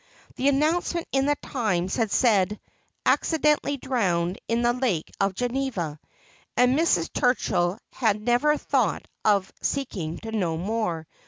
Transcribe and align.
The 0.35 0.47
announcement 0.47 1.07
in 1.11 1.27
The 1.27 1.35
Times 1.43 1.97
had 1.97 2.09
said:' 2.11 2.59
Acciden 3.05 3.57
tally 3.61 3.77
drowned 3.77 4.39
in 4.47 4.63
the 4.63 4.73
Lake 4.73 5.11
of 5.21 5.35
Greneva,' 5.35 5.99
and 6.57 6.75
Mrs. 6.75 7.11
Turchill 7.11 7.77
had 7.93 8.19
never 8.19 8.57
thought 8.57 9.07
of 9.23 9.53
seeking 9.61 10.17
to 10.21 10.31
know 10.31 10.57
more. 10.57 11.05